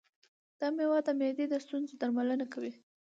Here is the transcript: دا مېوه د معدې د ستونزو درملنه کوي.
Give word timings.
دا 0.59 0.67
مېوه 0.75 0.99
د 1.07 1.09
معدې 1.19 1.45
د 1.49 1.55
ستونزو 1.65 1.93
درملنه 2.01 2.45
کوي. 2.53 2.73